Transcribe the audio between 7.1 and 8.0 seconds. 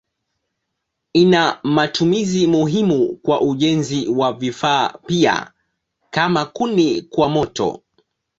moto.